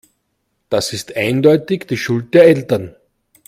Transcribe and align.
Das 0.69 0.93
ist 0.93 1.15
eindeutig 1.15 1.85
die 1.87 1.95
Schuld 1.95 2.33
der 2.33 2.45
Eltern. 2.45 2.95